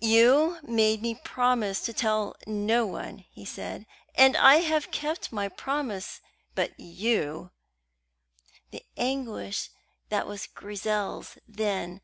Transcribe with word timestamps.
"You 0.00 0.58
made 0.64 1.02
me 1.02 1.14
promise 1.14 1.80
to 1.82 1.92
tell 1.92 2.34
no 2.48 2.84
one," 2.84 3.18
he 3.30 3.44
said, 3.44 3.86
"and 4.16 4.36
I 4.36 4.56
have 4.56 4.90
kept 4.90 5.30
my 5.32 5.48
promise: 5.48 6.20
but 6.56 6.72
you" 6.80 7.52
The 8.72 8.82
anguish 8.96 9.70
that 10.08 10.26
was 10.26 10.48
Grizel's 10.48 11.38
then! 11.46 12.00